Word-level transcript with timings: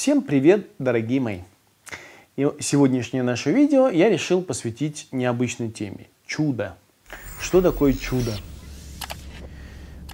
Всем 0.00 0.22
привет, 0.22 0.66
дорогие 0.78 1.20
мои! 1.20 1.40
И 2.34 2.48
сегодняшнее 2.58 3.22
наше 3.22 3.52
видео 3.52 3.90
я 3.90 4.08
решил 4.08 4.40
посвятить 4.40 5.08
необычной 5.12 5.68
теме– 5.70 6.06
чудо. 6.26 6.74
Что 7.38 7.60
такое 7.60 7.92
чудо? 7.92 8.30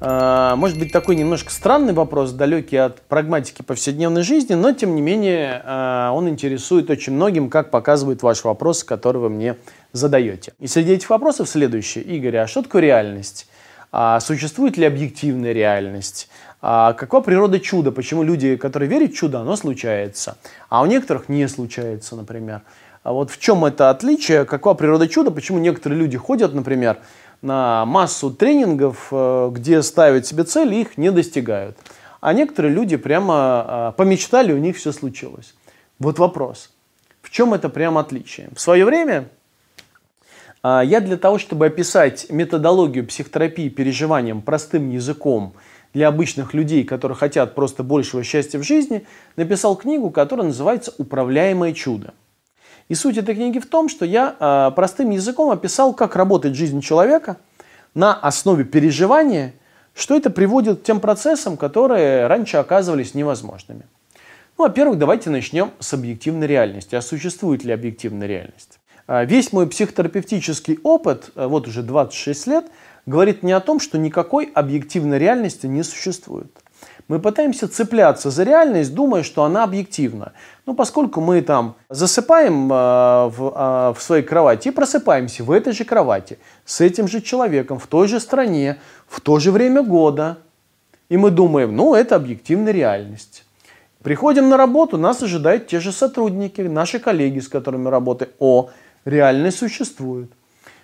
А, 0.00 0.56
может 0.56 0.76
быть 0.76 0.90
такой 0.90 1.14
немножко 1.14 1.52
странный 1.52 1.92
вопрос, 1.92 2.32
далекий 2.32 2.78
от 2.78 3.00
прагматики 3.02 3.62
повседневной 3.62 4.24
жизни, 4.24 4.54
но 4.54 4.72
тем 4.72 4.96
не 4.96 5.02
менее 5.02 5.62
а, 5.64 6.10
он 6.12 6.28
интересует 6.28 6.90
очень 6.90 7.12
многим, 7.12 7.48
как 7.48 7.70
показывает 7.70 8.24
ваш 8.24 8.42
вопрос, 8.42 8.82
который 8.82 9.18
вы 9.18 9.30
мне 9.30 9.54
задаете. 9.92 10.52
И 10.58 10.66
среди 10.66 10.94
этих 10.94 11.10
вопросов 11.10 11.48
следующее. 11.48 12.02
Игорь, 12.02 12.38
а 12.38 12.48
что 12.48 12.62
такое 12.62 12.82
реальность? 12.82 13.46
А 13.92 14.20
существует 14.20 14.76
ли 14.76 14.84
объективная 14.84 15.52
реальность? 15.52 16.28
А 16.60 16.92
какова 16.94 17.22
природа 17.22 17.60
чуда? 17.60 17.92
Почему 17.92 18.22
люди, 18.22 18.56
которые 18.56 18.88
верят 18.88 19.12
в 19.12 19.16
чудо, 19.16 19.40
оно 19.40 19.56
случается, 19.56 20.36
а 20.68 20.82
у 20.82 20.86
некоторых 20.86 21.28
не 21.28 21.48
случается, 21.48 22.16
например? 22.16 22.62
А 23.02 23.12
вот 23.12 23.30
в 23.30 23.38
чем 23.38 23.64
это 23.64 23.90
отличие? 23.90 24.44
Какова 24.44 24.74
природа 24.74 25.06
чуда? 25.06 25.30
Почему 25.30 25.58
некоторые 25.58 25.98
люди 26.00 26.18
ходят, 26.18 26.54
например, 26.54 26.98
на 27.42 27.84
массу 27.86 28.30
тренингов, 28.30 29.08
э, 29.12 29.50
где 29.52 29.82
ставят 29.82 30.26
себе 30.26 30.44
цели, 30.44 30.76
их 30.76 30.98
не 30.98 31.10
достигают. 31.10 31.76
А 32.20 32.32
некоторые 32.32 32.74
люди 32.74 32.96
прямо 32.96 33.92
э, 33.94 33.96
помечтали, 33.96 34.52
у 34.52 34.58
них 34.58 34.76
все 34.76 34.92
случилось. 34.92 35.54
Вот 35.98 36.18
вопрос. 36.18 36.70
В 37.22 37.30
чем 37.30 37.54
это 37.54 37.68
прямо 37.68 38.00
отличие? 38.00 38.48
В 38.54 38.60
свое 38.60 38.84
время 38.84 39.28
я 40.84 41.00
для 41.00 41.16
того, 41.16 41.38
чтобы 41.38 41.66
описать 41.66 42.26
методологию 42.30 43.06
психотерапии 43.06 43.68
переживанием 43.68 44.42
простым 44.42 44.90
языком 44.90 45.54
для 45.92 46.08
обычных 46.08 46.54
людей, 46.54 46.84
которые 46.84 47.16
хотят 47.16 47.54
просто 47.54 47.82
большего 47.82 48.22
счастья 48.22 48.58
в 48.58 48.62
жизни, 48.62 49.06
написал 49.36 49.76
книгу, 49.76 50.10
которая 50.10 50.46
называется 50.46 50.92
«Управляемое 50.98 51.72
чудо». 51.72 52.14
И 52.88 52.94
суть 52.94 53.18
этой 53.18 53.34
книги 53.34 53.58
в 53.58 53.66
том, 53.66 53.88
что 53.88 54.04
я 54.04 54.36
э, 54.38 54.74
простым 54.76 55.10
языком 55.10 55.50
описал, 55.50 55.92
как 55.92 56.14
работает 56.14 56.54
жизнь 56.54 56.80
человека 56.80 57.36
на 57.94 58.14
основе 58.14 58.64
переживания, 58.64 59.54
что 59.94 60.16
это 60.16 60.30
приводит 60.30 60.80
к 60.80 60.82
тем 60.84 61.00
процессам, 61.00 61.56
которые 61.56 62.26
раньше 62.26 62.58
оказывались 62.58 63.14
невозможными. 63.14 63.86
Ну, 64.58 64.64
во-первых, 64.64 64.98
давайте 64.98 65.30
начнем 65.30 65.72
с 65.80 65.94
объективной 65.94 66.46
реальности. 66.46 66.94
А 66.94 67.02
существует 67.02 67.64
ли 67.64 67.72
объективная 67.72 68.28
реальность? 68.28 68.78
Э, 69.08 69.24
весь 69.24 69.52
мой 69.52 69.66
психотерапевтический 69.66 70.78
опыт, 70.82 71.30
э, 71.34 71.46
вот 71.46 71.68
уже 71.68 71.82
26 71.82 72.46
лет, 72.46 72.66
говорит 73.06 73.42
не 73.42 73.52
о 73.52 73.60
том, 73.60 73.80
что 73.80 73.98
никакой 73.98 74.50
объективной 74.54 75.18
реальности 75.18 75.66
не 75.66 75.82
существует 75.82 76.50
мы 77.08 77.20
пытаемся 77.20 77.68
цепляться 77.68 78.30
за 78.30 78.42
реальность, 78.42 78.94
думая, 78.94 79.22
что 79.22 79.44
она 79.44 79.62
объективна. 79.64 80.32
Ну, 80.66 80.74
поскольку 80.74 81.20
мы 81.20 81.40
там 81.40 81.76
засыпаем 81.88 82.72
э, 82.72 83.28
в, 83.28 83.52
э, 83.54 83.94
в 83.94 84.02
своей 84.02 84.24
кровати 84.24 84.68
и 84.68 84.70
просыпаемся 84.72 85.44
в 85.44 85.50
этой 85.52 85.72
же 85.72 85.84
кровати, 85.84 86.38
с 86.64 86.80
этим 86.80 87.06
же 87.06 87.20
человеком, 87.20 87.78
в 87.78 87.86
той 87.86 88.08
же 88.08 88.18
стране, 88.18 88.78
в 89.06 89.20
то 89.20 89.38
же 89.38 89.52
время 89.52 89.82
года, 89.82 90.38
и 91.08 91.16
мы 91.16 91.30
думаем, 91.30 91.76
ну, 91.76 91.94
это 91.94 92.16
объективная 92.16 92.72
реальность. 92.72 93.44
Приходим 94.02 94.48
на 94.48 94.56
работу, 94.56 94.98
нас 94.98 95.22
ожидают 95.22 95.68
те 95.68 95.78
же 95.78 95.92
сотрудники, 95.92 96.60
наши 96.60 96.98
коллеги, 96.98 97.38
с 97.38 97.48
которыми 97.48 97.88
работаем. 97.88 98.30
О, 98.40 98.70
реальность 99.06 99.58
существует. 99.58 100.30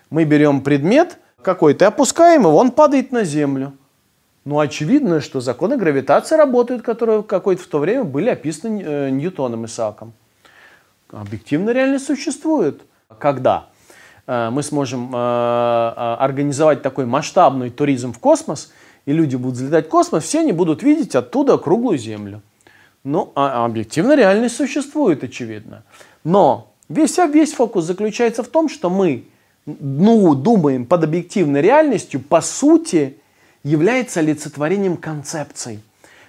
Мы 0.09 0.25
берем 0.25 0.63
предмет 0.63 1.19
какой-то, 1.43 1.89
опускаем 1.89 2.43
его, 2.43 2.57
он 2.57 2.71
падает 2.71 3.13
на 3.13 3.25
землю. 3.25 3.75
Ну, 4.45 4.59
очевидно, 4.59 5.21
что 5.21 5.41
законы 5.41 5.77
гравитации 5.77 6.37
работают, 6.37 6.83
которые 6.83 7.23
какое-то 7.23 7.63
в 7.63 7.67
то 7.67 7.79
время 7.79 8.05
были 8.05 8.29
описаны 8.29 8.83
э, 8.83 9.11
Ньютоном 9.11 9.67
Исааком. 9.67 10.15
Объективная 11.11 11.75
реальность 11.75 12.07
существует. 12.07 12.83
Когда 13.19 13.67
э, 14.27 14.51
мы 14.51 14.65
сможем 14.65 15.15
э, 15.15 15.19
организовать 16.19 16.83
такой 16.83 17.07
масштабный 17.07 17.71
туризм 17.71 18.13
в 18.13 18.19
космос, 18.19 18.73
и 19.07 19.13
люди 19.13 19.37
будут 19.37 19.57
взлетать 19.57 19.87
в 19.87 19.91
космос, 19.91 20.25
все 20.25 20.41
они 20.41 20.53
будут 20.53 20.83
видеть 20.83 21.15
оттуда 21.15 21.57
круглую 21.59 21.99
Землю. 21.99 22.43
Ну, 23.05 23.33
а 23.35 23.65
объективная 23.65 24.17
реальность 24.17 24.57
существует, 24.57 25.23
очевидно. 25.23 25.85
Но 26.25 26.72
весь, 26.93 27.19
весь 27.19 27.53
фокус 27.53 27.85
заключается 27.85 28.43
в 28.43 28.49
том, 28.49 28.69
что 28.69 28.91
мы 28.91 29.25
ну, 29.67 30.35
думаем 30.35 30.87
под 30.87 31.05
объективной 31.05 31.61
реальностью, 31.61 32.21
по 32.21 32.41
сути, 32.41 33.19
является 33.63 34.19
олицетворением 34.21 34.97
концепций. 34.97 35.81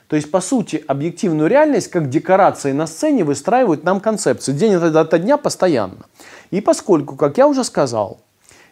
То 0.08 0.16
есть, 0.16 0.30
по 0.30 0.42
сути, 0.42 0.84
объективную 0.86 1.50
реальность, 1.50 1.90
как 1.90 2.10
декорации 2.10 2.72
на 2.72 2.86
сцене, 2.86 3.24
выстраивают 3.24 3.84
нам 3.84 4.00
концепции 4.00 4.52
день 4.52 4.76
ото 4.76 5.18
дня 5.18 5.38
постоянно. 5.38 6.06
И 6.52 6.62
поскольку, 6.62 7.16
как 7.16 7.40
я 7.40 7.48
уже 7.48 7.64
сказал, 7.64 8.20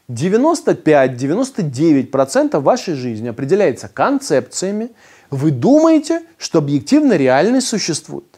95-99% 0.08 2.60
вашей 2.60 2.94
жизни 2.94 3.30
определяется 3.30 3.88
концепциями, 3.88 4.92
вы 5.32 5.50
думаете, 5.52 6.22
что 6.38 6.60
объективная 6.60 7.18
реальность 7.18 7.68
существует 7.68 8.31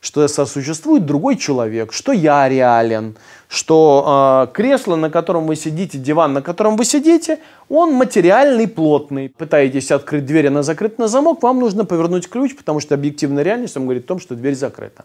что 0.00 0.26
сосуществует 0.28 1.06
другой 1.06 1.36
человек, 1.36 1.92
что 1.92 2.12
я 2.12 2.48
реален, 2.48 3.16
что 3.48 4.48
э, 4.48 4.54
кресло, 4.54 4.96
на 4.96 5.10
котором 5.10 5.46
вы 5.46 5.56
сидите, 5.56 5.98
диван, 5.98 6.32
на 6.32 6.42
котором 6.42 6.76
вы 6.76 6.84
сидите, 6.84 7.38
он 7.68 7.92
материальный, 7.92 8.68
плотный. 8.68 9.28
Пытаетесь 9.28 9.90
открыть 9.90 10.26
дверь, 10.26 10.48
она 10.48 10.62
закрыта 10.62 11.00
на 11.00 11.08
замок, 11.08 11.42
вам 11.42 11.60
нужно 11.60 11.84
повернуть 11.84 12.28
ключ, 12.28 12.56
потому 12.56 12.80
что 12.80 12.94
объективная 12.94 13.42
реальность 13.42 13.76
вам 13.76 13.84
говорит 13.84 14.04
о 14.04 14.08
том, 14.08 14.20
что 14.20 14.34
дверь 14.34 14.54
закрыта. 14.54 15.04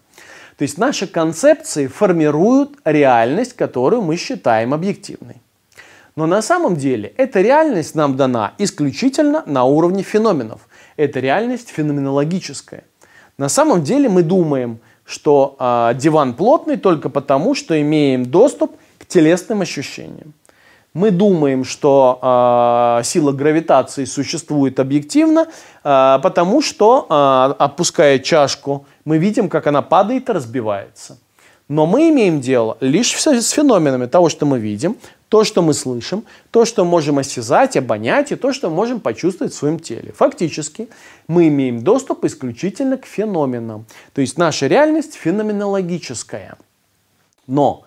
То 0.57 0.63
есть 0.63 0.77
наши 0.77 1.07
концепции 1.07 1.87
формируют 1.87 2.71
реальность, 2.83 3.53
которую 3.53 4.01
мы 4.01 4.17
считаем 4.17 4.73
объективной. 4.73 5.41
Но 6.15 6.27
на 6.27 6.41
самом 6.41 6.75
деле 6.75 7.13
эта 7.17 7.41
реальность 7.41 7.95
нам 7.95 8.17
дана 8.17 8.53
исключительно 8.57 9.43
на 9.45 9.63
уровне 9.63 10.03
феноменов. 10.03 10.67
Это 10.97 11.19
реальность 11.19 11.69
феноменологическая. 11.69 12.83
На 13.41 13.49
самом 13.49 13.83
деле 13.83 14.07
мы 14.07 14.23
думаем– 14.23 14.79
что 15.11 15.57
э, 15.59 15.93
диван 15.95 16.33
плотный 16.33 16.77
только 16.77 17.09
потому, 17.09 17.53
что 17.55 17.79
имеем 17.79 18.25
доступ 18.25 18.71
к 18.97 19.05
телесным 19.05 19.61
ощущениям. 19.61 20.33
Мы 20.93 21.11
думаем, 21.11 21.63
что 21.63 22.19
э, 22.21 23.03
сила 23.03 23.31
гравитации 23.31 24.05
существует 24.05 24.79
объективно, 24.79 25.47
э, 25.83 26.19
потому 26.23 26.61
что, 26.61 27.07
э, 27.09 27.63
опуская 27.63 28.19
чашку, 28.19 28.85
мы 29.05 29.17
видим, 29.17 29.49
как 29.49 29.67
она 29.67 29.81
падает 29.81 30.29
и 30.29 30.33
разбивается. 30.33 31.17
Но 31.67 31.85
мы 31.85 32.09
имеем 32.09 32.41
дело 32.41 32.77
лишь 32.81 33.13
с 33.15 33.49
феноменами 33.51 34.05
того, 34.05 34.29
что 34.29 34.45
мы 34.45 34.59
видим, 34.59 34.97
то, 35.31 35.45
что 35.45 35.61
мы 35.61 35.73
слышим, 35.73 36.25
то, 36.51 36.65
что 36.65 36.83
можем 36.83 37.17
осязать, 37.17 37.77
обонять 37.77 38.33
и 38.33 38.35
то, 38.35 38.51
что 38.51 38.69
можем 38.69 38.99
почувствовать 38.99 39.53
в 39.53 39.55
своем 39.55 39.79
теле. 39.79 40.11
Фактически 40.11 40.89
мы 41.29 41.47
имеем 41.47 41.85
доступ 41.85 42.25
исключительно 42.25 42.97
к 42.97 43.05
феноменам. 43.05 43.85
То 44.11 44.19
есть 44.19 44.37
наша 44.37 44.67
реальность 44.67 45.13
феноменологическая. 45.13 46.57
Но 47.47 47.85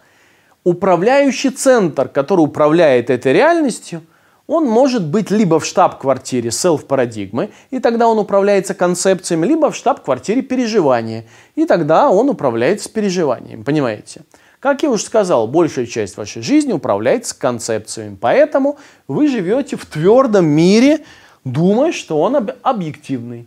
управляющий 0.64 1.50
центр, 1.50 2.08
который 2.08 2.40
управляет 2.40 3.10
этой 3.10 3.34
реальностью, 3.34 4.00
он 4.46 4.64
может 4.64 5.06
быть 5.06 5.30
либо 5.30 5.60
в 5.60 5.66
штаб-квартире 5.66 6.50
селф-парадигмы, 6.50 7.50
и 7.70 7.78
тогда 7.78 8.08
он 8.08 8.18
управляется 8.18 8.72
концепциями, 8.72 9.44
либо 9.44 9.70
в 9.70 9.76
штаб-квартире 9.76 10.40
переживания, 10.40 11.26
и 11.56 11.66
тогда 11.66 12.08
он 12.08 12.30
управляется 12.30 12.90
переживанием. 12.90 13.64
Понимаете? 13.64 14.22
Как 14.64 14.82
я 14.82 14.90
уже 14.90 15.04
сказал, 15.04 15.46
большая 15.46 15.84
часть 15.84 16.16
вашей 16.16 16.40
жизни 16.40 16.72
управляется 16.72 17.38
концепциями. 17.38 18.16
Поэтому 18.18 18.78
вы 19.06 19.28
живете 19.28 19.76
в 19.76 19.84
твердом 19.84 20.46
мире, 20.46 21.00
думая, 21.44 21.92
что 21.92 22.18
он 22.18 22.36
об- 22.36 22.52
объективный. 22.62 23.46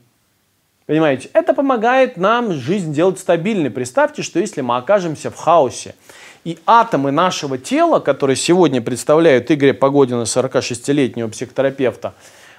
Понимаете, 0.86 1.32
это 1.34 1.56
помогает 1.56 2.18
нам 2.18 2.54
жизнь 2.54 2.94
делать 2.94 3.18
стабильной. 3.18 3.72
Представьте, 3.72 4.22
что 4.22 4.38
если 4.40 4.62
мы 4.62 4.78
окажемся 4.78 5.32
в 5.32 5.36
хаосе, 5.38 5.96
и 6.44 6.60
атомы 6.68 7.10
нашего 7.10 7.58
тела, 7.58 7.98
которые 8.00 8.36
сегодня 8.36 8.80
представляют 8.80 9.50
Игоря 9.50 9.74
Погодина, 9.74 10.22
46-летнего 10.22 11.30
психотерапевта, 11.30 12.14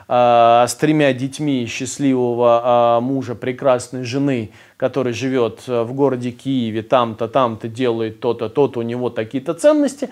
с 0.09 0.75
тремя 0.81 1.13
детьми, 1.13 1.67
счастливого 1.67 2.99
э, 2.99 3.01
мужа, 3.03 3.35
прекрасной 3.35 4.05
жены, 4.05 4.53
который 4.79 5.13
живет 5.13 5.65
э, 5.67 5.83
в 5.83 5.93
городе 5.93 6.31
Киеве, 6.31 6.83
там-то, 6.83 7.29
там-то 7.29 7.69
делает 7.69 8.19
то-то, 8.21 8.49
то-то, 8.49 8.81
у 8.81 8.83
него 8.83 9.11
такие-то 9.11 9.53
ценности, 9.53 10.09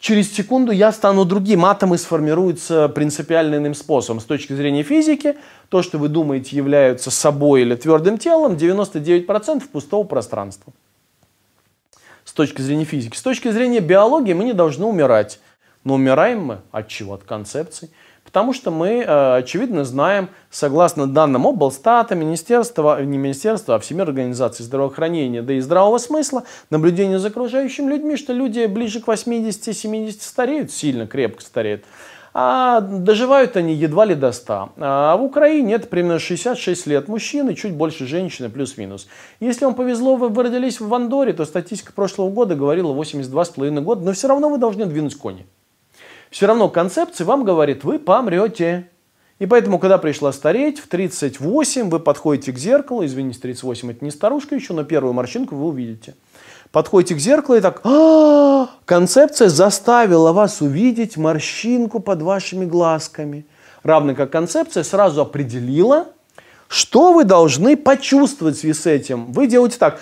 через 0.00 0.34
секунду 0.34 0.72
я 0.72 0.90
стану 0.90 1.24
другим. 1.24 1.64
Атомы 1.66 1.98
сформируются 1.98 2.88
принципиально 2.88 3.56
иным 3.56 3.74
способом. 3.74 4.20
С 4.20 4.24
точки 4.24 4.54
зрения 4.54 4.82
физики, 4.82 5.36
то, 5.68 5.82
что 5.82 5.98
вы 5.98 6.08
думаете 6.08 6.56
является 6.56 7.12
собой 7.12 7.62
или 7.62 7.76
твердым 7.76 8.18
телом, 8.18 8.54
99% 8.54 9.68
пустого 9.68 10.02
пространства. 10.02 10.72
С 12.24 12.32
точки 12.32 12.60
зрения 12.60 12.84
физики. 12.84 13.16
С 13.16 13.22
точки 13.22 13.52
зрения 13.52 13.78
биологии 13.78 14.32
мы 14.32 14.42
не 14.42 14.52
должны 14.52 14.84
умирать. 14.84 15.38
Но 15.84 15.94
умираем 15.94 16.44
мы 16.44 16.58
от 16.72 16.88
чего? 16.88 17.14
От 17.14 17.22
концепций. 17.22 17.90
Потому 18.28 18.52
что 18.52 18.70
мы, 18.70 19.02
э, 19.06 19.36
очевидно, 19.38 19.84
знаем, 19.84 20.28
согласно 20.50 21.06
данным 21.06 21.46
облстата, 21.46 22.14
министерства, 22.14 23.02
не 23.02 23.16
министерства, 23.16 23.76
а 23.76 23.78
Всемирной 23.78 24.12
организации 24.12 24.62
здравоохранения, 24.62 25.40
да 25.40 25.54
и 25.54 25.60
здравого 25.60 25.96
смысла, 25.96 26.44
наблюдения 26.68 27.18
за 27.18 27.28
окружающими 27.28 27.90
людьми, 27.90 28.16
что 28.16 28.34
люди 28.34 28.66
ближе 28.66 29.00
к 29.00 29.08
80-70 29.08 30.20
стареют, 30.20 30.70
сильно 30.70 31.06
крепко 31.06 31.40
стареют, 31.40 31.84
а 32.34 32.82
доживают 32.82 33.56
они 33.56 33.72
едва 33.72 34.04
ли 34.04 34.14
до 34.14 34.32
100. 34.32 34.72
А 34.76 35.16
в 35.16 35.22
Украине 35.22 35.74
это 35.74 35.86
примерно 35.86 36.18
66 36.18 36.86
лет 36.86 37.08
мужчины, 37.08 37.54
чуть 37.54 37.72
больше 37.72 38.06
женщины, 38.06 38.50
плюс-минус. 38.50 39.08
Если 39.40 39.64
вам 39.64 39.74
повезло, 39.74 40.16
вы 40.16 40.42
родились 40.42 40.80
в 40.80 40.92
Андоре, 40.92 41.32
то 41.32 41.46
статистика 41.46 41.94
прошлого 41.94 42.28
года 42.28 42.54
говорила 42.54 42.92
82,5 42.92 43.80
года, 43.80 44.04
но 44.04 44.12
все 44.12 44.28
равно 44.28 44.50
вы 44.50 44.58
должны 44.58 44.84
двинуть 44.84 45.16
кони 45.16 45.46
все 46.30 46.46
равно 46.46 46.68
концепция 46.68 47.24
вам 47.24 47.44
говорит, 47.44 47.84
вы 47.84 47.98
помрете. 47.98 48.88
И 49.38 49.46
поэтому, 49.46 49.78
когда 49.78 49.98
пришла 49.98 50.32
стареть, 50.32 50.80
в 50.80 50.88
38 50.88 51.90
вы 51.90 52.00
подходите 52.00 52.52
к 52.52 52.58
зеркалу, 52.58 53.04
извините, 53.04 53.38
38 53.40 53.90
это 53.92 54.04
не 54.04 54.10
старушка 54.10 54.54
еще, 54.54 54.72
но 54.72 54.84
первую 54.84 55.12
морщинку 55.12 55.54
вы 55.54 55.66
увидите. 55.66 56.14
Подходите 56.72 57.14
к 57.14 57.18
зеркалу 57.18 57.58
и 57.58 57.60
так, 57.60 57.80
а 57.84 58.68
концепция 58.84 59.48
заставила 59.48 60.32
вас 60.32 60.60
увидеть 60.60 61.16
морщинку 61.16 62.00
под 62.00 62.20
вашими 62.22 62.66
глазками. 62.66 63.46
Равно 63.84 64.14
как 64.14 64.30
концепция 64.30 64.82
сразу 64.82 65.22
определила, 65.22 66.08
что 66.66 67.12
вы 67.12 67.24
должны 67.24 67.76
почувствовать 67.76 68.56
в 68.56 68.60
связи 68.60 68.78
с 68.78 68.86
этим. 68.86 69.32
Вы 69.32 69.46
делаете 69.46 69.78
так, 69.78 70.00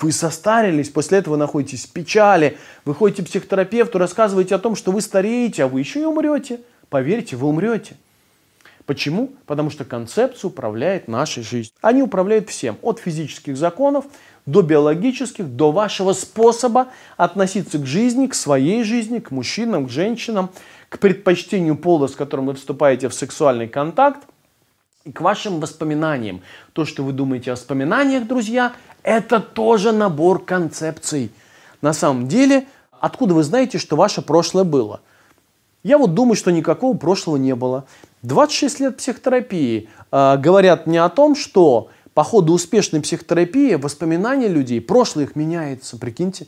вы 0.00 0.12
состарились, 0.12 0.90
после 0.90 1.18
этого 1.18 1.36
находитесь 1.36 1.86
в 1.86 1.92
печали, 1.92 2.58
вы 2.84 2.94
ходите 2.94 3.22
к 3.22 3.26
психотерапевту, 3.26 3.98
рассказываете 3.98 4.54
о 4.54 4.58
том, 4.58 4.76
что 4.76 4.92
вы 4.92 5.00
стареете, 5.00 5.64
а 5.64 5.68
вы 5.68 5.80
еще 5.80 6.00
и 6.00 6.04
умрете. 6.04 6.60
Поверьте, 6.88 7.36
вы 7.36 7.48
умрете. 7.48 7.96
Почему? 8.86 9.34
Потому 9.44 9.68
что 9.68 9.84
концепция 9.84 10.48
управляет 10.48 11.08
нашей 11.08 11.42
жизнью. 11.42 11.74
Они 11.82 12.02
управляют 12.02 12.48
всем, 12.48 12.78
от 12.80 12.98
физических 13.00 13.56
законов 13.56 14.06
до 14.46 14.62
биологических, 14.62 15.46
до 15.46 15.72
вашего 15.72 16.14
способа 16.14 16.88
относиться 17.18 17.78
к 17.78 17.84
жизни, 17.84 18.28
к 18.28 18.34
своей 18.34 18.82
жизни, 18.84 19.18
к 19.18 19.30
мужчинам, 19.30 19.86
к 19.86 19.90
женщинам, 19.90 20.48
к 20.88 20.98
предпочтению 20.98 21.76
пола, 21.76 22.06
с 22.06 22.16
которым 22.16 22.46
вы 22.46 22.54
вступаете 22.54 23.10
в 23.10 23.14
сексуальный 23.14 23.68
контакт, 23.68 24.26
и 25.04 25.12
к 25.12 25.20
вашим 25.20 25.60
воспоминаниям. 25.60 26.42
То, 26.72 26.84
что 26.84 27.02
вы 27.02 27.12
думаете 27.12 27.50
о 27.50 27.54
воспоминаниях, 27.54 28.26
друзья, 28.26 28.72
это 29.08 29.40
тоже 29.40 29.92
набор 29.92 30.44
концепций. 30.44 31.32
На 31.80 31.94
самом 31.94 32.28
деле, 32.28 32.66
откуда 33.00 33.32
вы 33.32 33.42
знаете, 33.42 33.78
что 33.78 33.96
ваше 33.96 34.20
прошлое 34.20 34.64
было? 34.64 35.00
Я 35.82 35.96
вот 35.96 36.12
думаю, 36.12 36.36
что 36.36 36.52
никакого 36.52 36.94
прошлого 36.94 37.38
не 37.38 37.54
было. 37.54 37.86
26 38.22 38.80
лет 38.80 38.96
психотерапии 38.98 39.88
э, 40.12 40.36
говорят 40.36 40.86
мне 40.86 41.02
о 41.02 41.08
том, 41.08 41.36
что 41.36 41.88
по 42.12 42.22
ходу 42.22 42.52
успешной 42.52 43.00
психотерапии 43.00 43.76
воспоминания 43.76 44.48
людей, 44.48 44.80
прошлое 44.82 45.24
их 45.24 45.36
меняется, 45.36 45.96
прикиньте. 45.96 46.46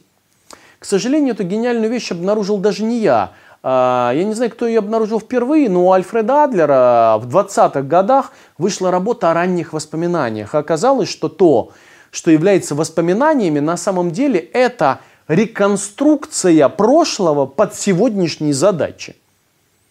К 0.79 0.85
сожалению, 0.85 1.33
эту 1.33 1.45
гениальную 1.45 1.91
вещь 1.91 2.11
обнаружил 2.11 2.59
даже 2.59 2.83
не 2.83 2.99
я. 2.99 3.33
Э, 3.63 4.11
я 4.15 4.25
не 4.25 4.35
знаю, 4.35 4.51
кто 4.51 4.67
ее 4.67 4.81
обнаружил 4.81 5.19
впервые, 5.19 5.71
но 5.71 5.87
у 5.87 5.93
Альфреда 5.93 6.45
Адлера 6.45 7.17
в 7.23 7.35
20-х 7.35 7.81
годах 7.81 8.33
вышла 8.59 8.91
работа 8.91 9.31
о 9.31 9.35
ранних 9.35 9.73
воспоминаниях. 9.73 10.55
оказалось, 10.55 11.09
что 11.09 11.31
то, 11.31 11.73
что 12.11 12.31
является 12.31 12.75
воспоминаниями, 12.75 13.61
на 13.61 13.77
самом 13.77 14.11
деле 14.11 14.39
это 14.41 15.01
реконструкция 15.29 16.69
прошлого 16.69 17.47
под 17.47 17.75
сегодняшние 17.75 18.53
задачи. 18.53 19.17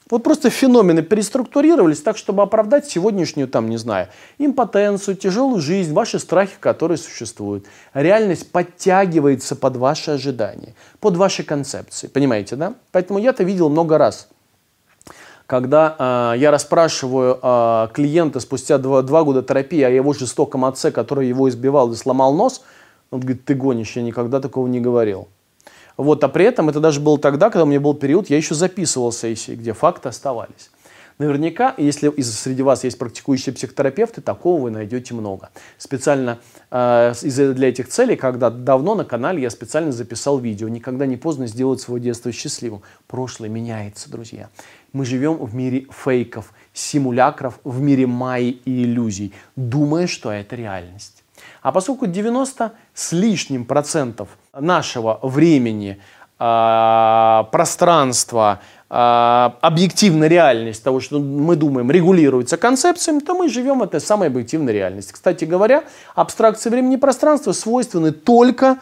Вот 0.10 0.24
просто 0.24 0.50
феномены 0.50 1.04
переструктурировались 1.04 2.02
так, 2.02 2.18
чтобы 2.18 2.42
оправдать 2.42 2.88
сегодняшнюю, 2.88 3.48
там, 3.48 3.70
не 3.70 3.78
знаю, 3.78 4.08
импотенцию, 4.40 5.16
тяжелую 5.16 5.62
жизнь, 5.62 5.94
ваши 5.94 6.18
страхи, 6.18 6.56
которые 6.60 6.98
существуют. 6.98 7.68
Реальность 7.94 8.52
подтягивается 8.52 9.56
под 9.56 9.78
ваши 9.78 10.12
ожидания, 10.12 10.74
под 11.00 11.16
ваши 11.16 11.44
концепции. 11.44 12.08
Понимаете, 12.08 12.56
да? 12.56 12.74
Поэтому 12.92 13.20
я 13.20 13.30
это 13.30 13.44
видел 13.44 13.70
много 13.70 14.00
раз 14.00 14.30
когда 15.50 15.96
э, 16.36 16.38
я 16.38 16.52
расспрашиваю 16.52 17.40
э, 17.42 17.88
клиента 17.94 18.40
спустя 18.40 18.78
два, 18.78 19.02
два 19.02 19.24
года 19.24 19.42
терапии 19.42 19.82
о 19.82 19.90
его 19.90 20.14
жестоком 20.14 20.64
отце, 20.64 20.92
который 20.92 21.28
его 21.28 21.50
избивал 21.50 21.92
и 21.92 21.96
сломал 21.96 22.36
нос, 22.36 22.62
он 23.10 23.22
говорит, 23.22 23.46
ты 23.46 23.56
гонишь, 23.56 23.96
я 23.96 24.04
никогда 24.04 24.42
такого 24.42 24.68
не 24.68 24.80
говорил. 24.80 25.28
Вот, 25.98 26.24
а 26.24 26.28
при 26.28 26.46
этом 26.46 26.70
это 26.70 26.80
даже 26.80 27.00
было 27.00 27.18
тогда, 27.18 27.50
когда 27.50 27.64
у 27.64 27.66
меня 27.66 27.80
был 27.80 27.96
период, 27.96 28.30
я 28.30 28.38
еще 28.38 28.54
записывал 28.54 29.12
сессии, 29.12 29.54
где 29.54 29.74
факты 29.74 30.10
оставались. 30.10 30.70
Наверняка, 31.20 31.74
если 31.78 32.14
среди 32.22 32.64
вас 32.64 32.86
есть 32.86 32.98
практикующие 32.98 33.54
психотерапевты, 33.54 34.22
такого 34.22 34.62
вы 34.62 34.72
найдете 34.72 35.14
много. 35.14 35.50
Специально 35.78 36.40
э, 36.72 37.14
для 37.22 37.68
этих 37.68 37.90
целей, 37.90 38.16
когда 38.16 38.50
давно 38.50 38.96
на 38.96 39.04
канале 39.04 39.42
я 39.42 39.50
специально 39.50 39.92
записал 39.92 40.40
видео. 40.40 40.70
Никогда 40.70 41.06
не 41.06 41.18
поздно 41.18 41.46
сделать 41.48 41.82
свое 41.82 42.02
детство 42.02 42.32
счастливым. 42.32 42.84
Прошлое 43.08 43.50
меняется, 43.50 44.10
друзья. 44.10 44.48
Мы 44.94 45.04
живем 45.04 45.34
в 45.34 45.54
мире 45.54 45.88
фейков, 45.92 46.54
симулякров, 46.74 47.60
в 47.66 47.82
мире 47.82 48.08
майи 48.08 48.52
и 48.64 48.86
иллюзий, 48.86 49.34
думая, 49.58 50.08
что 50.08 50.32
это 50.32 50.56
реальность. 50.56 51.26
А 51.62 51.74
поскольку 51.74 52.08
90 52.08 52.72
с 52.94 53.12
лишним 53.12 53.66
процентов 53.66 54.30
нашего 54.58 55.20
времени, 55.22 56.00
э, 56.40 57.44
пространства, 57.52 58.62
объективная 58.90 60.28
реальность 60.28 60.84
того, 60.84 61.00
что 61.00 61.20
мы 61.20 61.56
думаем, 61.56 61.92
регулируется 61.92 62.58
концепциями, 62.58 63.20
то 63.20 63.36
мы 63.36 63.48
живем 63.48 63.80
в 63.80 63.84
этой 63.84 64.02
самой 64.02 64.30
объективной 64.30 64.74
реальности. 64.74 65.14
Кстати 65.14 65.46
говоря, 65.46 65.84
абстракции 66.16 66.70
времени 66.70 66.96
и 66.96 66.98
пространства 66.98 67.52
свойственны 67.52 68.12
только 68.12 68.80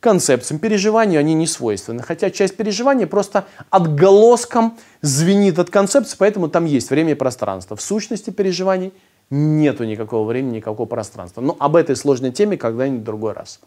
концепциям 0.00 0.58
переживанию 0.58 1.20
они 1.20 1.34
не 1.34 1.46
свойственны. 1.46 2.02
Хотя 2.02 2.30
часть 2.30 2.56
переживания 2.56 3.06
просто 3.06 3.44
отголоском 3.70 4.78
звенит 5.02 5.58
от 5.58 5.70
концепции, 5.70 6.16
поэтому 6.18 6.48
там 6.48 6.64
есть 6.64 6.90
время 6.90 7.12
и 7.12 7.14
пространство. 7.14 7.76
В 7.76 7.82
сущности 7.82 8.30
переживаний 8.30 8.92
нету 9.30 9.84
никакого 9.84 10.26
времени, 10.26 10.56
никакого 10.56 10.86
пространства. 10.86 11.40
Но 11.40 11.56
об 11.58 11.76
этой 11.76 11.94
сложной 11.94 12.32
теме 12.32 12.56
когда-нибудь 12.56 13.02
в 13.02 13.04
другой 13.04 13.32
раз. 13.32 13.60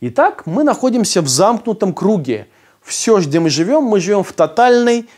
Итак, 0.00 0.46
мы 0.46 0.62
находимся 0.62 1.20
в 1.20 1.28
замкнутом 1.28 1.92
круге. 1.92 2.46
Все, 2.86 3.18
где 3.18 3.40
мы 3.40 3.50
живем, 3.50 3.82
мы 3.82 3.98
живем 3.98 4.22
в 4.22 4.32
тотальной 4.32 5.08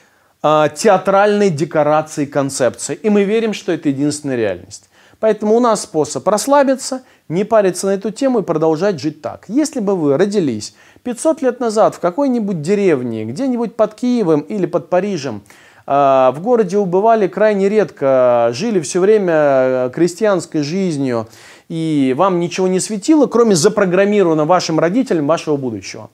э, 0.43 0.69
театральной 0.75 1.51
декорации 1.51 2.25
концепции. 2.25 2.95
И 2.95 3.11
мы 3.11 3.25
верим, 3.25 3.53
что 3.53 3.73
это 3.73 3.91
единственная 3.91 4.37
реальность. 4.37 4.89
Поэтому 5.21 5.55
у 5.55 5.61
нас 5.61 5.83
способ 5.83 6.27
расслабиться, 6.27 7.03
не 7.29 7.45
париться 7.45 7.87
на 7.87 7.91
эту 7.91 8.11
тему 8.11 8.39
и 8.39 8.43
продолжать 8.43 9.01
жить 9.01 9.21
так. 9.21 9.45
Если 9.49 9.81
бы 9.81 9.97
вы 9.97 10.17
родились 10.17 10.75
500 11.03 11.43
лет 11.43 11.61
назад 11.61 11.95
в 11.95 12.01
какой-нибудь 12.01 12.63
деревне, 12.63 13.25
где-нибудь 13.25 13.75
под 13.77 13.95
Киевом 13.95 14.41
или 14.41 14.65
под 14.65 14.89
Парижем, 14.89 15.43
а, 15.87 16.33
в 16.33 16.41
городе 16.41 16.79
убывали 16.79 17.27
крайне 17.27 17.69
редко, 17.69 18.51
жили 18.53 18.81
все 18.81 19.01
время 19.01 19.35
э, 19.35 19.91
крестьянской 19.93 20.63
жизнью, 20.63 21.27
и 21.69 22.15
вам 22.17 22.41
ничего 22.41 22.69
не 22.69 22.79
светило, 22.79 23.27
кроме 23.27 23.57
запрограммированного 23.57 24.47
вашим 24.47 24.79
родителям 24.79 25.27
вашего 25.27 25.57
будущего, 25.57 26.11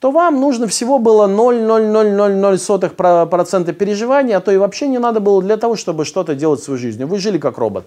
то 0.00 0.10
вам 0.10 0.40
нужно 0.40 0.66
всего 0.66 0.98
было 0.98 1.26
0,0000% 1.26 3.72
переживаний, 3.72 4.36
а 4.36 4.40
то 4.40 4.52
и 4.52 4.58
вообще 4.58 4.88
не 4.88 4.98
надо 4.98 5.20
было 5.20 5.42
для 5.42 5.56
того, 5.56 5.76
чтобы 5.76 6.04
что-то 6.04 6.34
делать 6.34 6.60
в 6.60 6.64
своей 6.64 6.80
жизни. 6.80 7.04
Вы 7.04 7.18
жили 7.18 7.38
как 7.38 7.56
робот. 7.56 7.86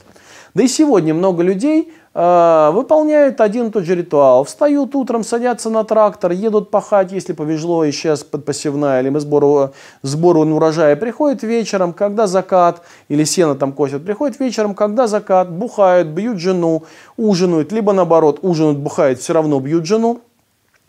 Да 0.56 0.64
и 0.64 0.68
сегодня 0.68 1.14
много 1.14 1.44
людей 1.44 1.94
э, 2.16 2.72
выполняют 2.74 3.40
один 3.40 3.68
и 3.68 3.72
тот 3.72 3.84
же 3.84 3.94
ритуал. 3.94 4.44
Встают 4.44 4.96
утром, 4.96 5.24
садятся 5.24 5.70
на 5.70 5.84
трактор, 5.84 6.32
едут 6.32 6.72
пахать, 6.72 7.12
если 7.12 7.34
повезло, 7.34 7.84
и 7.84 7.92
сейчас 7.92 8.24
под 8.24 8.46
посевная 8.46 9.02
или 9.02 9.16
сбору, 9.20 9.74
сбору 10.02 10.48
урожая. 10.48 10.96
Приходят 10.96 11.44
вечером, 11.44 11.94
когда 11.94 12.26
закат, 12.26 12.82
или 13.10 13.24
сено 13.24 13.54
там 13.54 13.72
косят, 13.72 14.04
приходят 14.04 14.40
вечером, 14.40 14.74
когда 14.74 15.06
закат, 15.06 15.52
бухают, 15.52 16.08
бьют 16.08 16.40
жену, 16.40 16.82
ужинают, 17.18 17.72
либо 17.72 17.94
наоборот, 17.94 18.40
ужинают, 18.42 18.80
бухают, 18.80 19.20
все 19.20 19.34
равно 19.34 19.60
бьют 19.60 19.86
жену 19.86 20.22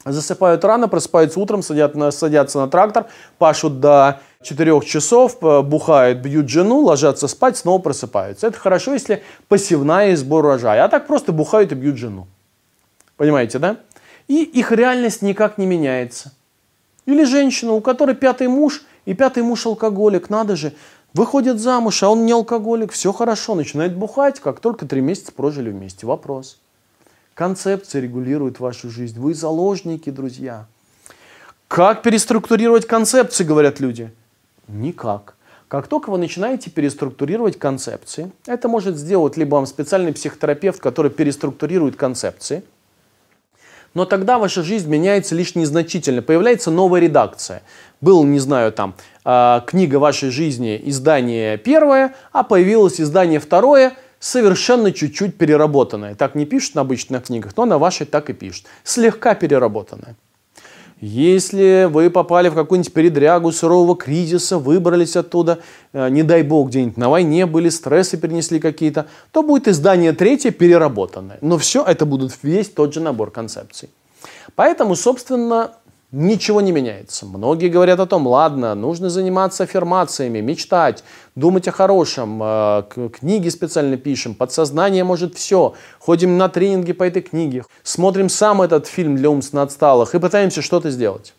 засыпают 0.05 0.65
рано, 0.65 0.89
просыпаются 0.89 1.41
утром, 1.41 1.63
садят 1.63 1.95
на, 1.95 2.11
садятся 2.11 2.59
на 2.59 2.69
трактор, 2.69 3.07
пашут 3.39 3.81
до 3.81 4.21
4 4.43 4.81
часов, 4.81 5.39
бухают, 5.41 6.19
бьют 6.19 6.49
жену, 6.49 6.81
ложатся 6.81 7.29
спать, 7.29 7.57
снова 7.57 7.81
просыпаются. 7.81 8.47
Это 8.47 8.59
хорошо, 8.59 8.95
если 8.95 9.23
посевная 9.49 10.13
и 10.13 10.17
сбор 10.17 10.45
урожая. 10.47 10.85
А 10.85 10.89
так 10.89 11.07
просто 11.07 11.33
бухают 11.33 11.73
и 11.73 11.75
бьют 11.75 11.97
жену. 11.97 12.27
Понимаете, 13.17 13.59
да? 13.59 13.77
И 14.29 14.43
их 14.43 14.73
реальность 14.73 15.23
никак 15.23 15.59
не 15.59 15.67
меняется. 15.67 16.33
Или 17.05 17.25
женщина, 17.25 17.73
у 17.73 17.81
которой 17.81 18.15
пятый 18.15 18.49
муж, 18.49 18.83
и 19.05 19.15
пятый 19.15 19.43
муж 19.43 19.67
алкоголик, 19.67 20.31
надо 20.31 20.57
же, 20.57 20.73
выходит 21.13 21.59
замуж, 21.59 22.03
а 22.03 22.09
он 22.09 22.25
не 22.25 22.33
алкоголик, 22.33 22.93
все 22.93 23.13
хорошо, 23.13 23.55
начинает 23.55 23.97
бухать, 23.97 24.41
как 24.41 24.61
только 24.61 24.87
три 24.87 25.01
месяца 25.01 25.33
прожили 25.33 25.71
вместе. 25.71 26.07
Вопрос. 26.07 26.61
Концепция 27.41 28.03
регулирует 28.03 28.61
вашу 28.61 28.91
жизнь. 28.91 29.19
Вы 29.19 29.33
заложники, 29.33 30.11
друзья. 30.11 30.67
Как 31.69 32.03
переструктурировать 32.03 32.87
концепции, 32.87 33.45
говорят 33.45 33.81
люди. 33.81 34.13
Никак. 34.69 35.37
Как 35.67 35.87
только 35.87 36.11
вы 36.11 36.19
начинаете 36.19 36.69
переструктурировать 36.69 37.59
концепции, 37.59 38.31
это 38.45 38.69
может 38.69 38.99
сделать 38.99 39.39
либо 39.39 39.55
вам 39.55 39.65
специальный 39.65 40.13
психотерапевт, 40.13 40.81
который 40.81 41.11
переструктурирует 41.11 41.97
концепции, 41.97 42.63
но 43.95 44.05
тогда 44.05 44.39
ваша 44.39 44.63
жизнь 44.63 44.91
меняется 44.91 45.35
лишь 45.35 45.55
незначительно, 45.55 46.21
появляется 46.21 46.71
новая 46.71 47.01
редакция. 47.01 47.63
Был, 48.03 48.23
не 48.25 48.39
знаю, 48.39 48.71
там, 48.71 48.95
э, 49.25 49.63
книга 49.67 49.97
вашей 49.97 50.29
жизни, 50.29 50.79
издание 50.85 51.57
первое, 51.57 52.15
а 52.33 52.43
появилось 52.43 53.01
издание 53.01 53.41
второе, 53.41 53.95
совершенно 54.21 54.93
чуть-чуть 54.93 55.37
переработанное. 55.37 56.15
Так 56.15 56.37
не 56.37 56.47
пишут 56.47 56.77
на 56.77 56.83
обычных 56.83 57.25
книгах, 57.25 57.57
но 57.57 57.65
на 57.65 57.79
вашей 57.79 58.07
так 58.07 58.31
и 58.31 58.33
пишут. 58.33 58.67
Слегка 58.85 59.35
переработанное. 59.35 60.15
Если 61.01 61.89
вы 61.91 62.11
попали 62.11 62.51
в 62.51 62.55
какую-нибудь 62.55 62.93
передрягу 62.93 63.53
сурового 63.53 63.97
кризиса, 63.97 64.59
выбрались 64.59 65.17
оттуда, 65.17 65.61
э, 65.95 66.11
не 66.11 66.23
дай 66.23 66.43
бог, 66.43 66.69
где-нибудь 66.69 66.99
на 66.99 67.09
войне 67.09 67.47
были, 67.47 67.71
стрессы 67.71 68.19
перенесли 68.19 68.61
какие-то, 68.61 69.07
то 69.33 69.43
будет 69.43 69.67
издание 69.67 70.13
третье 70.13 70.51
переработанное. 70.51 71.39
Но 71.41 71.57
все 71.57 71.83
это 71.83 72.05
будут 72.05 72.35
весь 72.43 72.69
тот 72.69 72.93
же 72.93 73.01
набор 73.01 73.31
концепций. 73.31 73.89
Поэтому, 74.55 74.95
собственно, 74.95 75.73
Ничего 76.13 76.61
не 76.61 76.73
меняется. 76.73 77.25
Многие 77.25 77.69
говорят 77.69 78.01
о 78.01 78.07
том, 78.07 78.27
ладно, 78.27 78.75
нужно 78.75 79.11
заниматься 79.11 79.63
аффирмациями, 79.63 80.41
мечтать, 80.41 81.05
думать 81.37 81.69
о 81.69 81.73
хорошем, 81.73 82.41
э, 82.43 82.83
книги 83.13 83.49
специально 83.49 83.97
пишем, 83.97 84.35
подсознание 84.35 85.05
может 85.05 85.37
все. 85.37 85.75
Ходим 86.01 86.37
на 86.37 86.49
тренинги 86.49 86.93
по 86.93 87.05
этой 87.05 87.23
книге, 87.23 87.65
смотрим 87.85 88.29
сам 88.29 88.61
этот 88.61 88.89
фильм 88.89 89.15
для 89.15 89.31
умственно 89.31 89.63
отсталых 89.63 90.17
и 90.17 90.19
пытаемся 90.19 90.63
что-то 90.63 90.91
сделать. 90.91 91.33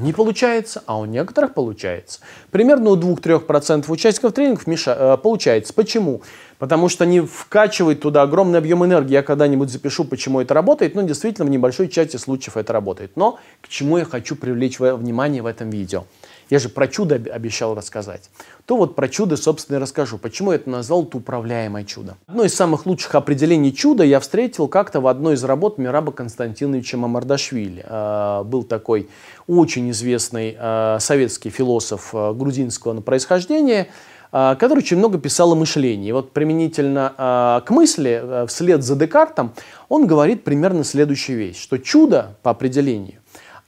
Не 0.00 0.14
получается, 0.14 0.82
а 0.86 0.98
у 0.98 1.04
некоторых 1.04 1.52
получается. 1.52 2.20
Примерно 2.50 2.90
у 2.90 2.96
2-3% 2.96 3.84
участников 3.90 4.32
тренингов 4.32 4.66
меша, 4.66 4.96
э, 4.98 5.16
получается. 5.18 5.74
Почему? 5.74 6.22
Потому 6.58 6.88
что 6.88 7.04
они 7.04 7.20
вкачивают 7.20 8.00
туда 8.00 8.22
огромный 8.22 8.58
объем 8.58 8.82
энергии. 8.84 9.12
Я 9.12 9.22
когда-нибудь 9.22 9.68
запишу, 9.68 10.04
почему 10.04 10.40
это 10.40 10.54
работает. 10.54 10.94
Ну, 10.94 11.02
действительно, 11.02 11.46
в 11.46 11.50
небольшой 11.50 11.88
части 11.88 12.16
случаев 12.16 12.56
это 12.56 12.72
работает. 12.72 13.12
Но 13.16 13.38
к 13.60 13.68
чему 13.68 13.98
я 13.98 14.06
хочу 14.06 14.36
привлечь 14.36 14.80
внимание 14.80 15.42
в 15.42 15.46
этом 15.46 15.68
видео? 15.68 16.04
Я 16.50 16.58
же 16.58 16.68
про 16.68 16.88
чудо 16.88 17.14
обещал 17.14 17.76
рассказать. 17.76 18.28
То 18.66 18.76
вот 18.76 18.96
про 18.96 19.08
чудо, 19.08 19.36
собственно, 19.36 19.76
и 19.76 19.80
расскажу. 19.80 20.18
Почему 20.18 20.50
я 20.50 20.56
это 20.56 20.68
назвал 20.68 21.04
«это 21.04 21.16
управляемое 21.16 21.84
чудо». 21.84 22.16
Одно 22.26 22.44
из 22.44 22.54
самых 22.54 22.86
лучших 22.86 23.14
определений 23.14 23.72
чуда 23.72 24.02
я 24.02 24.18
встретил 24.18 24.66
как-то 24.66 25.00
в 25.00 25.06
одной 25.06 25.34
из 25.34 25.44
работ 25.44 25.78
Мираба 25.78 26.10
Константиновича 26.10 26.96
Мамардашвили. 26.96 27.84
А, 27.86 28.42
был 28.42 28.64
такой 28.64 29.08
очень 29.46 29.90
известный 29.90 30.56
а, 30.58 30.98
советский 30.98 31.50
философ 31.50 32.10
а, 32.12 32.34
грузинского 32.34 33.00
происхождения, 33.00 33.88
который 34.32 34.78
очень 34.78 34.96
много 34.96 35.18
писал 35.18 35.52
о 35.52 35.54
мышлении. 35.56 36.12
Вот 36.12 36.32
применительно 36.32 37.62
к 37.66 37.70
мысли, 37.70 38.46
вслед 38.46 38.84
за 38.84 38.94
Декартом, 38.94 39.52
он 39.88 40.06
говорит 40.06 40.44
примерно 40.44 40.84
следующую 40.84 41.36
вещь, 41.36 41.60
что 41.60 41.78
чудо 41.78 42.36
по 42.44 42.52
определению 42.52 43.20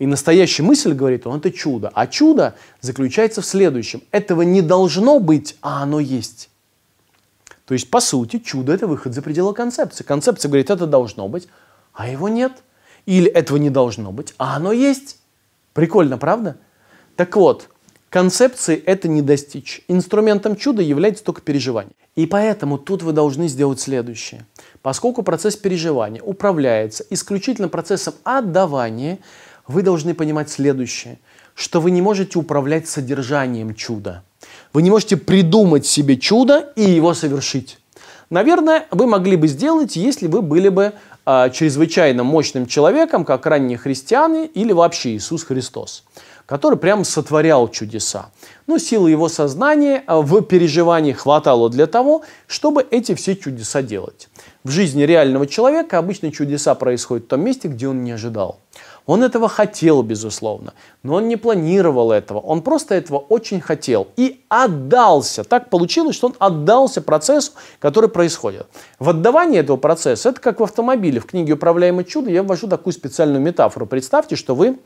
и 0.03 0.07
настоящая 0.07 0.65
мысль, 0.65 0.95
говорит 0.95 1.29
он, 1.29 1.39
это 1.39 1.53
чудо. 1.53 1.89
А 1.95 2.09
чудо 2.09 2.57
заключается 2.81 3.41
в 3.41 3.47
следующем. 3.47 4.03
Этого 4.11 4.43
не 4.43 4.61
должно 4.61 5.21
быть, 5.21 5.57
а 5.63 5.85
оно 5.85 6.01
есть. 6.01 6.51
То 7.67 7.75
есть, 7.75 7.89
по 7.89 8.01
сути, 8.01 8.41
чудо– 8.41 8.73
это 8.75 8.89
выход 8.89 9.15
за 9.15 9.23
пределы 9.23 9.55
концепции. 9.55 10.03
Концепция 10.03 10.49
говорит, 10.49 10.71
это 10.71 10.89
должно 10.89 11.29
быть, 11.29 11.47
а 11.93 12.09
его 12.09 12.29
нет. 12.29 12.65
Или 13.07 13.31
этого 13.31 13.59
не 13.59 13.71
должно 13.71 14.11
быть, 14.11 14.35
а 14.39 14.57
оно 14.57 14.73
есть. 14.73 15.19
Прикольно, 15.73 16.19
правда? 16.19 16.57
Так 17.15 17.37
вот, 17.37 17.69
концепции 18.11 18.83
это 18.85 19.07
не 19.07 19.23
достичь. 19.23 19.85
Инструментом 19.87 20.57
чуда 20.57 20.83
является 20.83 21.23
только 21.23 21.43
переживание. 21.43 21.95
И 22.17 22.27
поэтому 22.27 22.77
тут 22.77 23.05
вы 23.05 23.13
должны 23.13 23.47
сделать 23.47 23.79
следующее. 23.79 24.47
Поскольку 24.83 25.23
процесс 25.23 25.55
переживания 25.55 26.21
управляется 26.21 27.07
исключительно 27.09 27.69
процессом 27.69 28.15
отдавания, 28.25 29.21
вы 29.66 29.83
должны 29.83 30.14
понимать 30.14 30.50
следующее, 30.50 31.19
что 31.54 31.81
вы 31.81 31.90
не 31.90 32.02
можете 32.02 32.38
управлять 32.38 32.88
содержанием 32.88 33.75
чуда. 33.75 34.23
Вы 34.73 34.83
не 34.83 34.90
можете 34.90 35.16
придумать 35.16 35.87
себе 35.87 36.16
чудо 36.16 36.73
и 36.76 36.83
его 36.83 37.14
совершить. 37.14 37.78
Наверное, 38.31 38.87
вы 38.90 39.07
могли 39.07 39.37
бы 39.37 39.47
сделать, 39.47 39.95
если 39.97 40.26
вы 40.26 40.40
были 40.40 40.71
бы 40.71 40.95
э, 41.26 41.50
чрезвычайно 41.52 42.25
мощным 42.25 42.66
человеком, 42.66 43.25
как 43.26 43.45
ранние 43.45 43.76
христиане 43.76 44.47
или 44.47 44.73
вообще 44.73 45.14
Иисус 45.16 45.45
Христос, 45.45 46.04
который 46.53 46.77
прям 46.77 47.03
сотворял 47.03 47.67
чудеса. 47.67 48.27
Но 48.67 48.77
силы 48.77 49.11
его 49.11 49.31
сознания 49.31 50.05
а, 50.07 50.21
в 50.21 50.43
переживании 50.43 51.13
хватало 51.13 51.71
для 51.71 51.87
того, 51.87 52.25
чтобы 52.47 52.87
эти 52.91 53.15
все 53.15 53.37
чудеса 53.37 53.81
делать. 53.81 54.29
В 54.63 54.69
жизни 54.69 55.05
реального 55.05 55.47
человека 55.47 55.97
обычно 55.97 56.31
чудеса 56.31 56.75
происходят 56.75 57.25
в 57.25 57.29
том 57.29 57.41
месте, 57.41 57.69
где 57.69 57.89
он 57.89 58.05
не 58.05 58.13
ожидал. 58.13 58.61
Он 59.07 59.23
этого 59.23 59.49
хотел, 59.49 60.03
безусловно, 60.03 60.75
но 61.03 61.15
он 61.15 61.29
не 61.29 61.37
планировал 61.37 62.13
этого. 62.13 62.39
Он 62.39 62.61
просто 62.61 62.97
этого 62.97 63.17
очень 63.17 63.63
хотел 63.63 64.09
и 64.17 64.45
отдался. 64.51 65.45
Так 65.45 65.71
получилось, 65.71 66.17
что 66.17 66.27
он 66.27 66.37
отдался 66.39 67.01
процессу, 67.01 67.53
который 67.79 68.11
происходит. 68.11 68.67
В 68.99 69.09
отдавании 69.09 69.59
этого 69.59 69.79
процесса, 69.79 70.29
это 70.29 70.41
как 70.41 70.61
в 70.61 70.65
автомобиле. 70.65 71.19
В 71.19 71.25
книге 71.25 71.55
«Управляемое 71.55 72.05
чудо» 72.05 72.29
я 72.29 72.43
ввожу 72.43 72.69
такую 72.69 72.93
специальную 72.93 73.41
метафору. 73.41 73.87
Представьте, 73.87 74.37
что 74.37 74.55
вы 74.55 74.79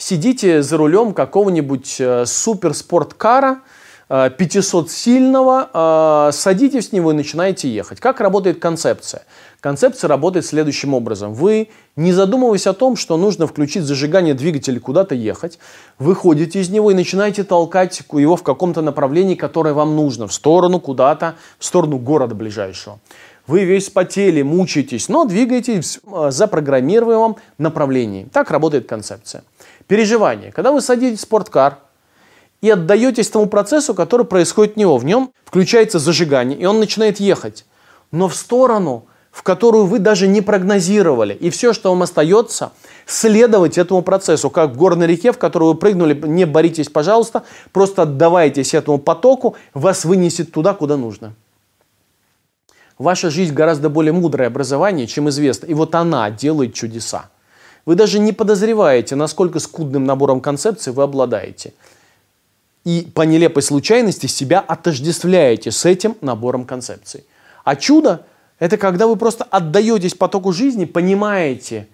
сидите 0.00 0.62
за 0.62 0.76
рулем 0.76 1.14
какого-нибудь 1.14 1.96
э, 2.00 2.24
суперспорткара, 2.26 3.60
500-сильного, 4.08 6.28
э, 6.28 6.32
садитесь 6.32 6.88
в 6.88 6.92
него 6.92 7.12
и 7.12 7.14
начинаете 7.14 7.72
ехать. 7.72 8.00
Как 8.00 8.20
работает 8.20 8.58
концепция? 8.58 9.22
Концепция 9.60 10.08
работает 10.08 10.44
следующим 10.44 10.94
образом. 10.94 11.32
Вы, 11.32 11.68
не 11.94 12.12
задумываясь 12.12 12.66
о 12.66 12.72
том, 12.72 12.96
что 12.96 13.16
нужно 13.16 13.46
включить 13.46 13.84
зажигание 13.84 14.34
двигателя 14.34 14.80
куда-то 14.80 15.14
ехать, 15.14 15.60
выходите 16.00 16.60
из 16.60 16.70
него 16.70 16.90
и 16.90 16.94
начинаете 16.94 17.44
толкать 17.44 18.02
его 18.12 18.34
в 18.34 18.42
каком-то 18.42 18.82
направлении, 18.82 19.36
которое 19.36 19.74
вам 19.74 19.94
нужно, 19.94 20.26
в 20.26 20.32
сторону 20.32 20.80
куда-то, 20.80 21.36
в 21.60 21.64
сторону 21.64 21.98
города 21.98 22.34
ближайшего. 22.34 22.98
Вы 23.46 23.64
весь 23.64 23.90
потели, 23.90 24.42
мучаетесь, 24.42 25.08
но 25.08 25.24
двигаетесь 25.24 26.00
в 26.02 26.32
запрограммируемом 26.32 27.36
направлении. 27.58 28.26
Так 28.32 28.50
работает 28.50 28.88
концепция. 28.88 29.44
Переживание. 29.90 30.52
Когда 30.52 30.70
вы 30.70 30.80
садитесь 30.82 31.18
в 31.18 31.22
спорткар, 31.22 31.78
и 32.60 32.70
отдаетесь 32.70 33.28
тому 33.28 33.46
процессу, 33.46 33.92
который 33.92 34.24
происходит 34.24 34.74
в 34.74 34.76
него. 34.76 34.96
В 34.98 35.04
нем 35.04 35.32
включается 35.44 35.98
зажигание, 35.98 36.56
и 36.56 36.64
он 36.64 36.78
начинает 36.78 37.18
ехать. 37.18 37.66
Но 38.12 38.28
в 38.28 38.36
сторону, 38.36 39.06
в 39.32 39.42
которую 39.42 39.86
вы 39.86 39.98
даже 39.98 40.28
не 40.28 40.42
прогнозировали. 40.42 41.34
И 41.34 41.50
все, 41.50 41.72
что 41.72 41.90
вам 41.90 42.02
остается, 42.02 42.70
следовать 43.04 43.78
этому 43.78 44.02
процессу, 44.02 44.48
как 44.48 44.70
в 44.70 44.76
горной 44.76 45.08
реке, 45.08 45.32
в 45.32 45.38
которую 45.38 45.72
вы 45.72 45.78
прыгнули, 45.78 46.14
не 46.14 46.44
боритесь, 46.44 46.88
пожалуйста, 46.88 47.42
просто 47.72 48.02
отдавайтесь 48.02 48.74
этому 48.74 48.98
потоку, 48.98 49.56
вас 49.74 50.04
вынесет 50.04 50.52
туда, 50.52 50.72
куда 50.72 50.96
нужно. 50.96 51.34
Ваша 52.96 53.28
жизнь 53.28 53.54
гораздо 53.54 53.88
более 53.88 54.12
мудрое 54.12 54.46
образование, 54.46 55.08
чем 55.08 55.28
известно. 55.30 55.66
И 55.66 55.74
вот 55.74 55.96
она 55.96 56.30
делает 56.30 56.74
чудеса. 56.74 57.28
Вы 57.86 57.94
даже 57.94 58.18
не 58.18 58.32
подозреваете, 58.32 59.16
насколько 59.16 59.58
скудным 59.58 60.04
набором 60.04 60.40
концепций 60.40 60.92
вы 60.92 61.02
обладаете. 61.02 61.72
И 62.84 63.10
по 63.14 63.22
нелепой 63.22 63.62
случайности 63.62 64.26
себя 64.26 64.60
отождествляете 64.60 65.70
с 65.70 65.84
этим 65.84 66.16
набором 66.20 66.64
концепций. 66.64 67.24
А 67.64 67.76
чудо 67.76 68.24
это 68.60 68.76
когда 68.76 69.06
вы 69.06 69.16
просто 69.16 69.44
отдаетесь 69.44 70.14
потоку 70.14 70.52
жизни, 70.52 70.84
понимаете, 70.84 71.88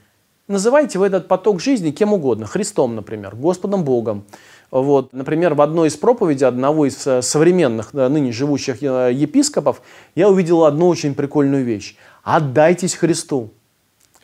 называйте 0.48 0.98
вы 0.98 1.06
этот 1.06 1.28
поток 1.28 1.60
жизни 1.60 1.92
кем 1.92 2.12
угодно, 2.12 2.46
Христом, 2.46 2.96
например, 2.96 3.36
Господом 3.36 3.84
Богом. 3.84 4.24
Вот, 4.72 5.12
например, 5.12 5.54
в 5.54 5.62
одной 5.62 5.88
из 5.88 5.96
проповедей 5.96 6.44
одного 6.44 6.86
из 6.86 7.06
э, 7.06 7.22
современных 7.22 7.90
э, 7.94 8.08
ныне 8.08 8.32
живущих 8.32 8.82
э, 8.82 9.12
епископов 9.12 9.80
я 10.16 10.28
увидел 10.28 10.64
одну 10.64 10.88
очень 10.88 11.14
прикольную 11.14 11.64
вещь. 11.64 11.96
Отдайтесь 12.24 12.96
Христу. 12.96 13.52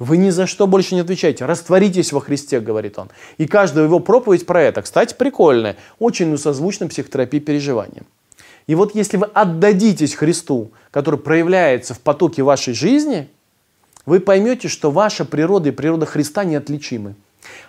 Вы 0.02 0.16
ни 0.16 0.30
за 0.30 0.48
что 0.48 0.66
больше 0.66 0.96
не 0.96 1.02
отвечаете. 1.02 1.44
Растворитесь 1.44 2.10
во 2.12 2.20
Христе, 2.20 2.58
говорит 2.58 2.98
он. 2.98 3.08
И 3.38 3.46
каждая 3.46 3.84
его 3.84 4.00
проповедь 4.00 4.46
про 4.46 4.60
это. 4.60 4.82
Кстати, 4.82 5.14
прикольная. 5.16 5.76
Очень 6.00 6.36
созвучна 6.36 6.88
психотерапии 6.88 7.38
переживаниям. 7.38 8.04
И 8.66 8.74
вот 8.74 8.96
если 8.96 9.16
вы 9.16 9.26
отдадитесь 9.26 10.16
Христу, 10.16 10.72
который 10.90 11.20
проявляется 11.20 11.94
в 11.94 12.00
потоке 12.00 12.42
вашей 12.42 12.74
жизни, 12.74 13.28
вы 14.04 14.18
поймете, 14.18 14.66
что 14.66 14.90
ваша 14.90 15.24
природа 15.24 15.68
и 15.68 15.72
природа 15.72 16.04
Христа 16.04 16.42
неотличимы. 16.42 17.14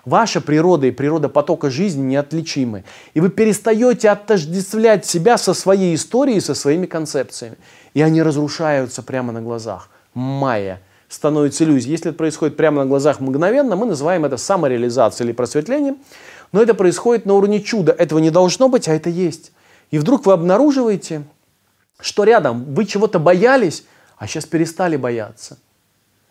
Ваша 0.03 0.41
природа 0.41 0.87
и 0.87 0.91
природа 0.91 1.29
потока 1.29 1.69
жизни 1.69 2.01
неотличимы. 2.01 2.83
И 3.13 3.19
вы 3.19 3.29
перестаете 3.29 4.09
отождествлять 4.09 5.05
себя 5.05 5.37
со 5.37 5.53
своей 5.53 5.93
историей, 5.93 6.39
со 6.39 6.55
своими 6.55 6.87
концепциями. 6.87 7.57
И 7.93 8.01
они 8.01 8.23
разрушаются 8.23 9.03
прямо 9.03 9.31
на 9.31 9.41
глазах. 9.43 9.89
Майя, 10.15 10.81
становится 11.13 11.63
иллюзией. 11.63 11.91
Если 11.91 12.09
это 12.09 12.17
происходит 12.17 12.57
прямо 12.57 12.83
на 12.83 12.89
глазах 12.89 13.19
мгновенно, 13.19 13.75
мы 13.75 13.85
называем 13.85 14.25
это 14.25 14.37
самореализацией 14.37 15.29
или 15.29 15.35
просветлением. 15.35 15.97
Но 16.51 16.61
это 16.61 16.73
происходит 16.73 17.25
на 17.25 17.35
уровне 17.35 17.61
чуда. 17.61 17.91
Этого 17.91 18.19
не 18.19 18.31
должно 18.31 18.67
быть, 18.67 18.87
а 18.87 18.93
это 18.93 19.09
есть. 19.09 19.51
И 19.91 19.99
вдруг 19.99 20.25
вы 20.25 20.33
обнаруживаете, 20.33 21.23
что 21.99 22.23
рядом 22.23 22.73
вы 22.73 22.85
чего-то 22.85 23.19
боялись, 23.19 23.85
а 24.17 24.27
сейчас 24.27 24.45
перестали 24.45 24.95
бояться. 24.95 25.57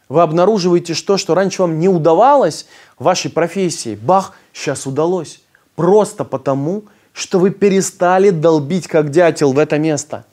Вы 0.09 0.21
обнаруживаете 0.21 0.95
что, 0.95 1.17
что 1.17 1.35
раньше 1.35 1.63
вам 1.63 1.79
не 1.79 1.89
удавалось 1.89 2.67
вашей 2.99 3.31
профессии. 3.31 3.95
Бах, 3.95 4.35
сейчас 4.53 4.87
удалось. 4.87 5.41
Просто 5.77 6.25
потому, 6.25 6.85
что 7.13 7.39
вы 7.39 7.51
перестали 7.51 8.31
долбить 8.31 8.89
как 8.89 9.11
дятел 9.11 9.53
в 9.53 9.59
это 9.59 9.79
место. 9.79 10.25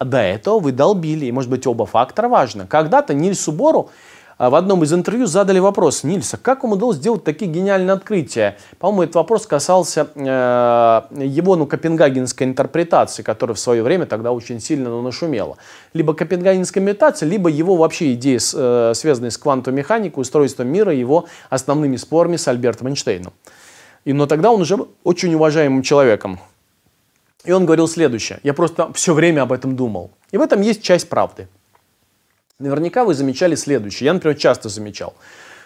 А 0.00 0.06
до 0.06 0.16
этого 0.16 0.58
вы 0.60 0.72
долбили. 0.72 1.26
И, 1.26 1.32
может 1.32 1.50
быть, 1.50 1.66
оба 1.66 1.84
фактора 1.84 2.26
важны. 2.28 2.66
Когда-то 2.66 3.12
Нильсу 3.12 3.52
Бору 3.52 3.90
а, 4.38 4.48
в 4.48 4.54
одном 4.54 4.82
из 4.82 4.94
интервью 4.94 5.26
задали 5.26 5.58
вопрос 5.58 6.04
Нильса, 6.04 6.38
как 6.38 6.62
вам 6.62 6.72
удалось 6.72 6.96
сделать 6.96 7.22
такие 7.22 7.50
гениальные 7.50 7.92
открытия? 7.92 8.56
По-моему, 8.78 9.02
этот 9.02 9.16
вопрос 9.16 9.46
касался 9.46 10.08
э, 10.14 11.02
его 11.22 11.56
ну, 11.56 11.66
копенгагенской 11.66 12.46
интерпретации, 12.46 13.22
которая 13.22 13.54
в 13.54 13.60
свое 13.60 13.82
время 13.82 14.06
тогда 14.06 14.32
очень 14.32 14.58
сильно 14.58 14.88
ну, 14.88 15.02
нашумела. 15.02 15.58
Либо 15.92 16.14
копенгагенская 16.14 16.82
медитация, 16.82 17.28
либо 17.28 17.50
его 17.50 17.76
вообще 17.76 18.14
идеи, 18.14 18.38
э, 18.54 18.94
связанные 18.94 19.30
с 19.30 19.36
квантовой 19.36 19.76
механикой, 19.76 20.22
устройством 20.22 20.68
мира, 20.68 20.94
его 20.94 21.26
основными 21.50 21.96
спорами 21.96 22.36
с 22.36 22.48
Альбертом 22.48 22.88
Эйнштейном. 22.88 23.34
И, 24.06 24.14
но 24.14 24.24
тогда 24.24 24.50
он 24.50 24.62
уже 24.62 24.78
очень 25.04 25.34
уважаемым 25.34 25.82
человеком. 25.82 26.40
И 27.44 27.52
он 27.52 27.64
говорил 27.64 27.88
следующее. 27.88 28.40
Я 28.42 28.54
просто 28.54 28.92
все 28.92 29.14
время 29.14 29.42
об 29.42 29.52
этом 29.52 29.76
думал. 29.76 30.10
И 30.30 30.36
в 30.36 30.42
этом 30.42 30.60
есть 30.60 30.82
часть 30.82 31.08
правды. 31.08 31.48
Наверняка 32.58 33.04
вы 33.04 33.14
замечали 33.14 33.54
следующее. 33.54 34.06
Я, 34.06 34.12
например, 34.12 34.36
часто 34.36 34.68
замечал, 34.68 35.14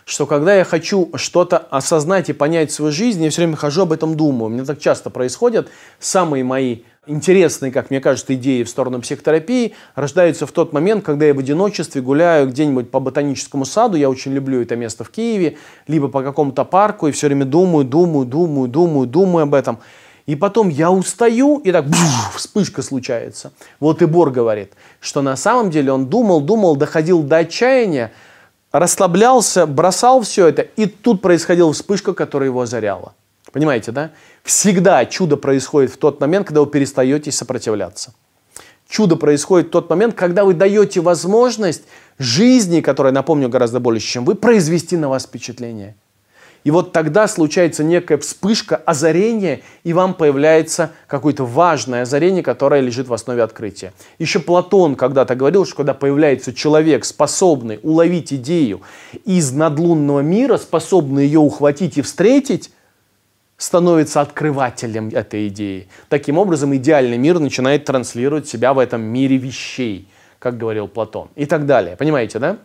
что 0.05 0.27
когда 0.27 0.55
я 0.55 0.65
хочу 0.65 1.11
что-то 1.17 1.59
осознать 1.59 2.29
и 2.29 2.33
понять 2.33 2.71
в 2.71 2.75
своей 2.75 2.93
жизни, 2.93 3.25
я 3.25 3.31
все 3.31 3.43
время 3.43 3.57
хожу 3.57 3.83
об 3.83 3.93
этом 3.93 4.17
думаю. 4.17 4.51
Мне 4.51 4.65
так 4.65 4.79
часто 4.79 5.11
происходит. 5.11 5.69
Самые 5.99 6.45
мои 6.45 6.83
интересные, 7.07 7.73
как 7.73 7.91
мне 7.91 8.01
кажется, 8.01 8.35
идеи 8.35 8.63
в 8.63 8.69
сторону 8.69 9.01
психотерапии 9.01 9.75
рождаются 9.95 10.47
в 10.47 10.53
тот 10.53 10.73
момент, 10.73 11.05
когда 11.05 11.27
я 11.27 11.35
в 11.35 11.39
одиночестве 11.39 12.01
гуляю 12.01 12.49
где-нибудь 12.49 12.91
по 12.91 13.01
ботаническому 13.01 13.65
саду, 13.65 13.97
я 13.97 14.09
очень 14.09 14.33
люблю 14.33 14.63
это 14.63 14.77
место 14.77 15.05
в 15.05 15.11
Киеве, 15.11 15.57
либо 15.87 16.09
по 16.09 16.23
какому-то 16.23 16.65
парку, 16.65 17.09
и 17.09 17.13
все 17.13 17.27
время 17.27 17.45
думаю, 17.45 17.85
думаю, 17.85 18.25
думаю, 18.25 18.69
думаю, 18.69 19.07
думаю 19.07 19.43
об 19.43 19.55
этом. 19.55 19.81
И 20.27 20.37
потом 20.37 20.71
я 20.71 20.91
устаю, 20.91 21.59
и 21.59 21.71
так 21.71 21.87
бфф, 21.87 22.37
вспышка 22.37 22.83
случается. 22.83 23.53
Вот 23.79 24.01
и 24.01 24.07
Бор 24.07 24.31
говорит, 24.31 24.73
что 25.01 25.21
на 25.21 25.37
самом 25.37 25.71
деле 25.71 25.93
он 25.93 26.07
думал, 26.07 26.41
думал, 26.41 26.77
доходил 26.77 27.23
до 27.23 27.39
отчаяния, 27.39 28.11
расслаблялся, 28.73 29.67
бросал 29.67 30.23
все 30.23 30.49
это, 30.49 30.63
и 30.63 30.87
тут 30.87 31.21
происходила 31.21 31.73
вспышка, 31.73 32.15
которая 32.15 32.49
его 32.49 32.63
озаряла. 32.63 33.15
Понимаете, 33.53 33.93
да? 33.93 34.11
Всегда 34.43 35.05
чудо 35.05 35.37
происходит 35.37 35.93
в 35.93 35.99
тот 35.99 36.21
момент, 36.21 36.47
когда 36.47 36.63
вы 36.63 36.67
перестаете 36.67 37.31
сопротивляться. 37.31 38.15
Чудо 38.89 39.17
происходит 39.17 39.69
в 39.69 39.71
тот 39.71 39.91
момент, 39.91 40.15
когда 40.15 40.45
вы 40.45 40.55
даете 40.55 41.01
возможность 41.01 41.83
жизни, 42.19 42.81
которая, 42.81 43.13
напомню, 43.13 43.49
гораздо 43.49 43.79
больше, 43.79 44.07
чем 44.07 44.25
вы, 44.25 44.35
произвести 44.35 44.97
на 44.97 45.09
вас 45.09 45.25
впечатление. 45.25 45.97
И 46.65 46.71
вот 46.71 46.93
тогда 46.93 47.29
случается 47.29 47.85
некая 47.85 48.17
вспышка, 48.17 48.77
озарение, 48.77 49.63
и 49.85 49.93
вам 49.93 50.15
появляется 50.15 50.93
какое-то 51.07 51.45
важное 51.45 52.03
озарение, 52.03 52.43
которое 52.43 52.81
лежит 52.81 53.07
в 53.07 53.13
основе 53.13 53.43
открытия. 53.43 53.93
Еще 54.19 54.41
Платон 54.41 54.97
когда-то 54.97 55.35
говорил, 55.35 55.67
что 55.67 55.77
когда 55.77 55.93
появляется 55.93 56.55
человек, 56.55 57.05
способный 57.05 57.81
уловить 57.83 58.33
идею 58.33 58.81
из 59.27 59.53
надлунного 59.53 60.21
мира, 60.21 60.57
способный 60.57 61.27
ее 61.27 61.39
ухватить 61.39 61.99
и 61.99 62.03
встретить, 62.03 62.73
становится 63.59 64.23
открывателем 64.23 65.11
этой 65.11 65.49
идеи. 65.49 65.89
Таким 66.09 66.39
образом, 66.39 66.75
идеальный 66.75 67.19
мир 67.19 67.39
начинает 67.41 67.85
транслировать 67.85 68.49
себя 68.49 68.73
в 68.73 68.79
этом 68.79 69.03
мире 69.03 69.37
вещей, 69.37 70.09
как 70.39 70.57
говорил 70.57 70.89
Платон, 70.89 71.29
и 71.37 71.45
так 71.45 71.67
далее. 71.67 71.97
Понимаете, 71.97 72.39
да? 72.39 72.57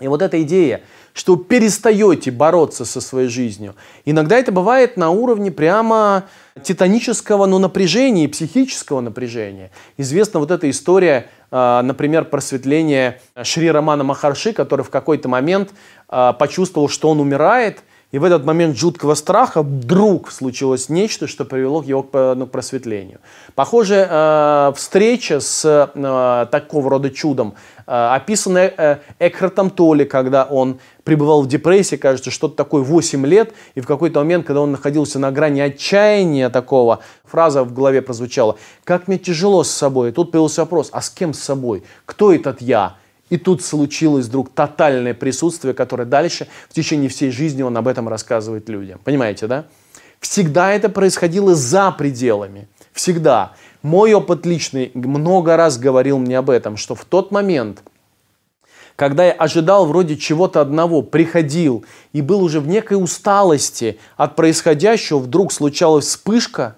И 0.00 0.08
вот 0.08 0.22
эта 0.22 0.42
идея, 0.42 0.80
что 1.12 1.36
перестаете 1.36 2.30
бороться 2.30 2.84
со 2.84 3.00
своей 3.00 3.28
жизнью, 3.28 3.76
иногда 4.04 4.38
это 4.38 4.50
бывает 4.50 4.96
на 4.96 5.10
уровне 5.10 5.50
прямо 5.50 6.24
титанического 6.62 7.46
ну, 7.46 7.58
напряжения 7.58 8.28
психического 8.28 9.00
напряжения. 9.00 9.70
Известна 9.96 10.40
вот 10.40 10.50
эта 10.50 10.68
история, 10.70 11.28
а, 11.50 11.82
например, 11.82 12.24
просветления 12.24 13.20
Шри 13.42 13.70
Романа 13.70 14.04
Махарши, 14.04 14.52
который 14.52 14.82
в 14.82 14.90
какой-то 14.90 15.28
момент 15.28 15.70
а, 16.08 16.32
почувствовал, 16.32 16.88
что 16.88 17.10
он 17.10 17.20
умирает, 17.20 17.82
и 18.12 18.18
в 18.18 18.24
этот 18.24 18.44
момент 18.44 18.76
жуткого 18.76 19.14
страха 19.14 19.62
вдруг 19.62 20.32
случилось 20.32 20.88
нечто, 20.88 21.28
что 21.28 21.44
привело 21.44 21.82
к 21.82 21.86
его 21.86 22.04
ну, 22.34 22.46
просветлению. 22.46 23.20
Похоже, 23.54 24.06
э, 24.10 24.72
встреча 24.74 25.38
с 25.38 25.64
э, 25.94 26.46
такого 26.50 26.90
рода 26.90 27.10
чудом 27.10 27.54
э, 27.86 27.92
описана 27.92 28.58
э, 28.58 28.98
Экхартом 29.20 29.70
Толли, 29.70 30.04
когда 30.04 30.44
он 30.44 30.80
пребывал 31.04 31.42
в 31.42 31.46
депрессии, 31.46 31.94
кажется, 31.94 32.32
что-то 32.32 32.56
такое 32.56 32.82
8 32.82 33.24
лет, 33.26 33.54
и 33.76 33.80
в 33.80 33.86
какой-то 33.86 34.18
момент, 34.18 34.44
когда 34.44 34.62
он 34.62 34.72
находился 34.72 35.20
на 35.20 35.30
грани 35.30 35.60
отчаяния 35.60 36.50
такого, 36.50 37.00
фраза 37.24 37.62
в 37.62 37.72
голове 37.72 38.02
прозвучала 38.02 38.56
«Как 38.82 39.06
мне 39.06 39.18
тяжело 39.18 39.62
с 39.62 39.70
собой». 39.70 40.08
И 40.08 40.12
тут 40.12 40.32
появился 40.32 40.62
вопрос 40.62 40.90
«А 40.92 41.00
с 41.00 41.10
кем 41.10 41.32
с 41.32 41.38
собой? 41.38 41.84
Кто 42.06 42.32
этот 42.32 42.60
я?» 42.60 42.96
И 43.30 43.36
тут 43.36 43.62
случилось 43.62 44.26
вдруг 44.26 44.50
тотальное 44.50 45.14
присутствие, 45.14 45.72
которое 45.72 46.04
дальше 46.04 46.48
в 46.68 46.74
течение 46.74 47.08
всей 47.08 47.30
жизни 47.30 47.62
он 47.62 47.76
об 47.76 47.88
этом 47.88 48.08
рассказывает 48.08 48.68
людям. 48.68 49.00
Понимаете, 49.04 49.46
да? 49.46 49.66
Всегда 50.18 50.72
это 50.72 50.88
происходило 50.88 51.54
за 51.54 51.92
пределами. 51.92 52.68
Всегда. 52.92 53.52
Мой 53.82 54.12
опыт 54.12 54.44
личный 54.44 54.90
много 54.94 55.56
раз 55.56 55.78
говорил 55.78 56.18
мне 56.18 56.36
об 56.36 56.50
этом, 56.50 56.76
что 56.76 56.94
в 56.94 57.04
тот 57.04 57.30
момент, 57.30 57.82
когда 58.96 59.24
я 59.26 59.32
ожидал 59.32 59.86
вроде 59.86 60.16
чего-то 60.16 60.60
одного, 60.60 61.00
приходил 61.00 61.84
и 62.12 62.20
был 62.20 62.42
уже 62.42 62.60
в 62.60 62.66
некой 62.66 63.02
усталости 63.02 63.98
от 64.16 64.36
происходящего, 64.36 65.18
вдруг 65.18 65.52
случалась 65.52 66.06
вспышка, 66.06 66.76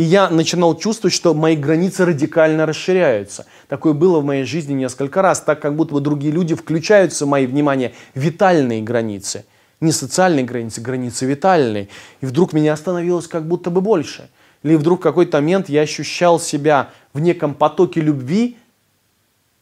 и 0.00 0.02
я 0.02 0.30
начинал 0.30 0.78
чувствовать, 0.78 1.12
что 1.12 1.34
мои 1.34 1.54
границы 1.54 2.06
радикально 2.06 2.64
расширяются. 2.64 3.44
Такое 3.68 3.92
было 3.92 4.20
в 4.20 4.24
моей 4.24 4.44
жизни 4.44 4.72
несколько 4.72 5.20
раз, 5.20 5.42
так 5.42 5.60
как 5.60 5.76
будто 5.76 5.92
бы 5.92 6.00
другие 6.00 6.32
люди 6.32 6.54
включаются 6.54 7.26
в 7.26 7.28
мои, 7.28 7.44
внимание, 7.44 7.92
витальные 8.14 8.80
границы. 8.80 9.44
Не 9.82 9.92
социальные 9.92 10.46
границы, 10.46 10.80
границы 10.80 11.26
витальные. 11.26 11.88
И 12.22 12.24
вдруг 12.24 12.54
меня 12.54 12.72
остановилось 12.72 13.28
как 13.28 13.46
будто 13.46 13.68
бы 13.68 13.82
больше. 13.82 14.30
Или 14.62 14.76
вдруг 14.76 15.00
в 15.00 15.02
какой-то 15.02 15.36
момент 15.36 15.68
я 15.68 15.82
ощущал 15.82 16.40
себя 16.40 16.88
в 17.12 17.20
неком 17.20 17.52
потоке 17.52 18.00
любви, 18.00 18.56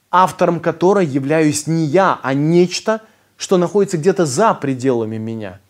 автором 0.08 0.60
которой 0.60 1.04
являюсь 1.04 1.66
не 1.66 1.84
я, 1.84 2.20
а 2.22 2.32
нечто, 2.32 3.00
что 3.36 3.56
находится 3.56 3.98
где-то 3.98 4.24
за 4.24 4.54
пределами 4.54 5.16
меня– 5.16 5.58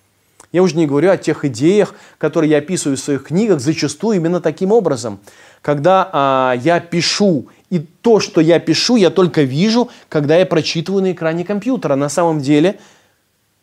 я 0.52 0.62
уже 0.62 0.76
не 0.76 0.86
говорю 0.86 1.10
о 1.10 1.16
тех 1.16 1.44
идеях, 1.44 1.94
которые 2.18 2.50
я 2.50 2.58
описываю 2.58 2.96
в 2.96 3.00
своих 3.00 3.24
книгах, 3.24 3.60
зачастую 3.60 4.16
именно 4.16 4.40
таким 4.40 4.72
образом. 4.72 5.20
Когда 5.60 6.08
а, 6.12 6.54
я 6.62 6.80
пишу, 6.80 7.48
и 7.70 7.80
то, 7.80 8.20
что 8.20 8.40
я 8.40 8.58
пишу, 8.58 8.96
я 8.96 9.10
только 9.10 9.42
вижу, 9.42 9.90
когда 10.08 10.36
я 10.36 10.46
прочитываю 10.46 11.02
на 11.02 11.12
экране 11.12 11.44
компьютера. 11.44 11.96
На 11.96 12.08
самом 12.08 12.40
деле 12.40 12.78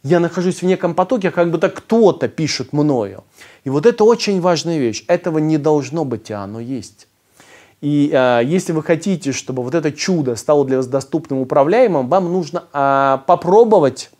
я 0.03 0.19
нахожусь 0.19 0.61
в 0.61 0.65
неком 0.65 0.93
потоке, 0.93 1.31
как 1.31 1.49
будто 1.49 1.69
кто-то 1.69 2.27
пишет 2.27 2.71
мною. 2.73 3.23
И 3.63 3.69
вот 3.69 3.87
это 3.87 4.03
очень 4.03 4.39
важная 4.41 4.77
вещь. 4.77 5.03
Этого 5.07 5.39
не 5.39 5.57
должно 5.57 6.05
быть, 6.05 6.29
а 6.29 6.43
оно 6.43 6.59
есть. 6.59 7.07
И 7.81 8.11
э, 8.13 8.41
если 8.45 8.71
вы 8.71 8.83
хотите, 8.83 9.31
чтобы 9.31 9.63
вот 9.63 9.73
это 9.73 9.91
чудо 9.91 10.35
стало 10.35 10.65
для 10.65 10.77
вас 10.77 10.87
доступным, 10.87 11.39
управляемым, 11.39 12.07
вам 12.07 12.31
нужно 12.31 12.65
э, 12.71 13.17
попробовать 13.25 14.11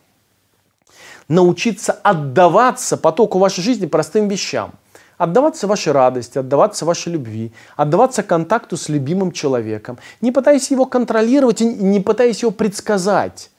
научиться 1.28 1.92
отдаваться 1.92 2.96
потоку 2.96 3.38
вашей 3.38 3.62
жизни 3.62 3.86
простым 3.86 4.28
вещам. 4.28 4.72
Отдаваться 5.18 5.66
вашей 5.66 5.92
радости, 5.92 6.38
отдаваться 6.38 6.84
вашей 6.84 7.12
любви, 7.12 7.52
отдаваться 7.74 8.22
контакту 8.22 8.76
с 8.76 8.90
любимым 8.90 9.32
человеком, 9.32 9.98
не 10.20 10.30
пытаясь 10.30 10.70
его 10.70 10.84
контролировать 10.84 11.62
и 11.62 11.66
не 11.66 12.00
пытаясь 12.00 12.42
его 12.42 12.52
предсказать. 12.52 13.50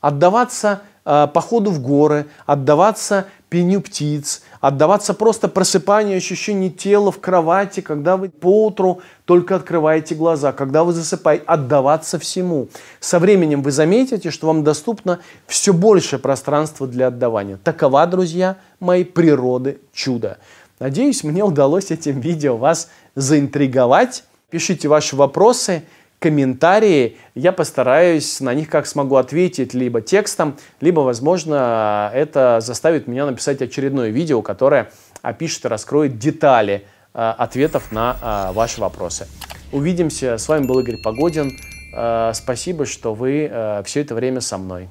Отдаваться 0.00 0.82
э, 1.04 1.28
походу 1.32 1.70
в 1.70 1.80
горы, 1.80 2.26
отдаваться 2.44 3.26
пению 3.54 3.82
птиц, 3.82 4.42
отдаваться 4.60 5.14
просто 5.14 5.46
просыпанию 5.46 6.16
ощущений 6.16 6.72
тела 6.72 7.12
в 7.12 7.20
кровати, 7.20 7.82
когда 7.82 8.16
вы 8.16 8.28
поутру 8.28 9.00
только 9.26 9.54
открываете 9.54 10.16
глаза, 10.16 10.50
когда 10.50 10.82
вы 10.82 10.92
засыпаете, 10.92 11.44
отдаваться 11.46 12.18
всему. 12.18 12.66
Со 12.98 13.20
временем 13.20 13.62
вы 13.62 13.70
заметите, 13.70 14.32
что 14.32 14.48
вам 14.48 14.64
доступно 14.64 15.20
все 15.46 15.72
больше 15.72 16.18
пространства 16.18 16.88
для 16.88 17.06
отдавания. 17.06 17.56
Такова, 17.62 18.04
друзья, 18.08 18.56
моей 18.80 19.04
природы 19.04 19.78
чудо. 19.92 20.38
Надеюсь, 20.80 21.22
мне 21.22 21.44
удалось 21.44 21.92
этим 21.92 22.18
видео 22.18 22.56
вас 22.56 22.88
заинтриговать. 23.14 24.24
Пишите 24.50 24.88
ваши 24.88 25.14
вопросы, 25.14 25.84
комментарии, 26.24 27.18
я 27.34 27.52
постараюсь 27.52 28.40
на 28.40 28.54
них 28.54 28.70
как 28.70 28.86
смогу 28.86 29.16
ответить 29.16 29.74
либо 29.74 30.00
текстом, 30.00 30.56
либо, 30.80 31.00
возможно, 31.00 32.10
это 32.14 32.60
заставит 32.62 33.06
меня 33.06 33.26
написать 33.26 33.60
очередное 33.60 34.08
видео, 34.08 34.40
которое 34.40 34.90
опишет 35.20 35.66
и 35.66 35.68
раскроет 35.68 36.18
детали 36.18 36.86
э, 37.12 37.34
ответов 37.36 37.92
на 37.92 38.16
э, 38.22 38.52
ваши 38.54 38.80
вопросы. 38.80 39.26
Увидимся. 39.70 40.38
С 40.38 40.48
вами 40.48 40.64
был 40.64 40.78
Игорь 40.80 40.96
Погодин. 41.02 41.58
Э, 41.94 42.32
спасибо, 42.32 42.86
что 42.86 43.12
вы 43.12 43.82
все 43.84 44.00
это 44.00 44.14
время 44.14 44.40
со 44.40 44.56
мной. 44.56 44.88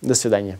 До 0.00 0.14
свидания. 0.14 0.58